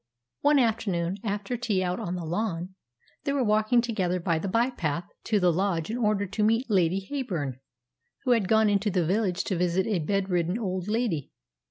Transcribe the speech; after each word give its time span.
One 0.39 0.57
afternoon, 0.57 1.17
after 1.23 1.55
tea 1.57 1.83
out 1.83 1.99
on 1.99 2.15
the 2.15 2.25
lawn, 2.25 2.73
they 3.23 3.33
were 3.33 3.43
walking 3.43 3.81
together 3.81 4.19
by 4.19 4.39
the 4.39 4.47
bypath 4.47 5.03
to 5.25 5.39
the 5.39 5.53
lodge 5.53 5.91
in 5.91 5.97
order 5.99 6.25
to 6.25 6.43
meet 6.43 6.71
Lady 6.71 7.01
Heyburn, 7.11 7.59
who 8.23 8.31
had 8.31 8.47
gone 8.47 8.67
into 8.67 8.89
the 8.89 9.05
village 9.05 9.43
to 9.43 9.55
visit 9.57 9.85
a 9.85 9.99
bedridden 9.99 10.57
old 10.57 10.87
lady. 10.87 11.29